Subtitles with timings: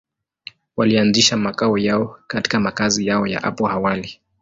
[0.77, 4.19] Walianzisha makao yao katika makazi yao ya hapo awali.